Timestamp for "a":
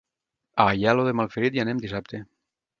0.65-0.67